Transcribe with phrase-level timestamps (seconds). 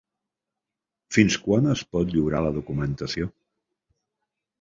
[1.17, 3.29] Fins quan es pot lliurar la documentació?